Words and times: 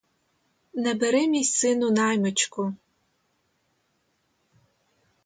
Не 0.73 0.93
бери, 0.95 1.27
мій 1.27 1.43
сину, 1.43 1.91
наймичку! 1.91 2.73